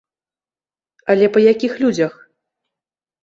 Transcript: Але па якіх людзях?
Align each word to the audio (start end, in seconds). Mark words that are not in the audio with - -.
Але 1.13 1.25
па 1.35 1.43
якіх 1.51 1.77
людзях? 1.83 2.13